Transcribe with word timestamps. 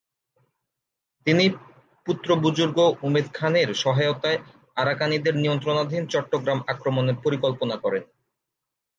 তিনি 1.27 1.45
পুত্র 2.05 2.29
বুযুর্গ 2.35 2.77
উমেদ 3.03 3.27
খান-এর 3.33 3.69
সহায়তায় 3.75 4.39
আরাকানিদের 4.77 5.35
নিয়ন্ত্রণাধীন 5.35 6.03
চট্টগ্রাম 6.07 6.59
আক্রমণের 6.67 7.17
পরিকল্পনা 7.25 7.75
করেন। 7.77 8.03